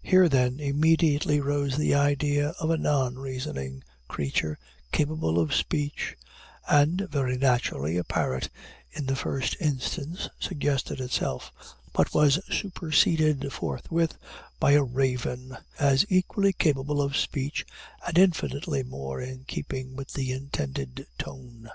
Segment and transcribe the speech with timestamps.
[0.00, 4.58] Here, then, immediately arose the idea of a non reasoning creature
[4.92, 6.16] capable of speech;
[6.70, 8.48] and, very naturally, a parrot,
[8.90, 11.52] in the first instance, suggested itself,
[11.92, 14.16] but was superseded forthwith
[14.58, 17.66] by a Raven, as equally capable of speech,
[18.06, 21.70] and infinitely more in keeping with the intended tone.